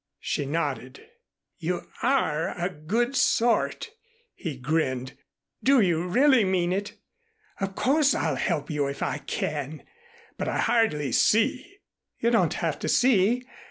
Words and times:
She 0.19 0.47
nodded. 0.47 0.99
"You 1.59 1.91
are 2.01 2.57
a 2.57 2.69
good 2.71 3.15
sort," 3.15 3.91
he 4.33 4.57
grinned. 4.57 5.15
"Do 5.61 5.79
you 5.79 6.07
really 6.07 6.43
mean 6.43 6.73
it? 6.73 6.93
Of 7.59 7.75
course 7.75 8.15
I'll 8.15 8.35
help 8.35 8.71
you 8.71 8.87
if 8.87 9.03
I 9.03 9.19
can, 9.19 9.83
but 10.39 10.47
I 10.47 10.57
hardly 10.57 11.11
see" 11.11 11.77
"You 12.19 12.31
don't 12.31 12.55
have 12.55 12.79
to 12.79 12.89
see. 12.89 13.45